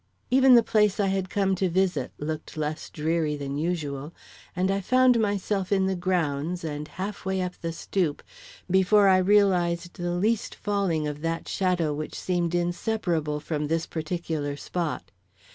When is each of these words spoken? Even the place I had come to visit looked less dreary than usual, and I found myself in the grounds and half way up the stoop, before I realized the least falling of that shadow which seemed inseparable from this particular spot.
Even 0.31 0.55
the 0.55 0.63
place 0.63 0.99
I 0.99 1.09
had 1.13 1.29
come 1.29 1.53
to 1.53 1.69
visit 1.69 2.11
looked 2.17 2.57
less 2.57 2.89
dreary 2.89 3.35
than 3.35 3.59
usual, 3.59 4.15
and 4.55 4.71
I 4.71 4.81
found 4.81 5.19
myself 5.19 5.71
in 5.71 5.85
the 5.85 5.95
grounds 5.95 6.63
and 6.63 6.87
half 6.87 7.23
way 7.23 7.39
up 7.39 7.53
the 7.61 7.71
stoop, 7.71 8.23
before 8.67 9.07
I 9.07 9.17
realized 9.17 9.93
the 9.93 10.09
least 10.15 10.55
falling 10.55 11.07
of 11.07 11.21
that 11.21 11.47
shadow 11.47 11.93
which 11.93 12.15
seemed 12.19 12.55
inseparable 12.55 13.39
from 13.39 13.67
this 13.67 13.85
particular 13.85 14.57
spot. 14.57 15.11